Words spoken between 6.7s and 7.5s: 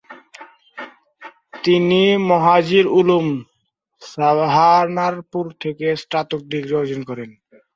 অর্জন করেছেন।